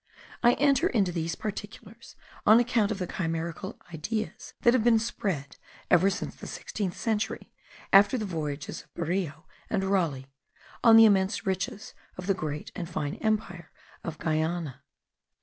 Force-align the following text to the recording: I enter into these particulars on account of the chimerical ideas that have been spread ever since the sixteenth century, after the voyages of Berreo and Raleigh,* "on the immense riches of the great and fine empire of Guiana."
I 0.41 0.53
enter 0.53 0.87
into 0.87 1.11
these 1.11 1.35
particulars 1.35 2.15
on 2.43 2.59
account 2.59 2.89
of 2.89 2.97
the 2.97 3.05
chimerical 3.05 3.79
ideas 3.93 4.55
that 4.61 4.73
have 4.73 4.83
been 4.83 4.97
spread 4.97 5.57
ever 5.91 6.09
since 6.09 6.33
the 6.33 6.47
sixteenth 6.47 6.97
century, 6.97 7.53
after 7.93 8.17
the 8.17 8.25
voyages 8.25 8.81
of 8.81 8.93
Berreo 8.95 9.43
and 9.69 9.83
Raleigh,* 9.83 10.31
"on 10.83 10.95
the 10.97 11.05
immense 11.05 11.45
riches 11.45 11.93
of 12.17 12.25
the 12.25 12.33
great 12.33 12.71
and 12.75 12.89
fine 12.89 13.13
empire 13.17 13.71
of 14.03 14.17
Guiana." 14.17 14.81